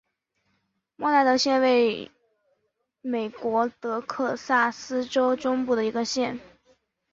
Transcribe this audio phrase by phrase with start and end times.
[0.95, 2.09] 默纳德县位
[3.01, 6.39] 美国德克萨斯州中部的一个县。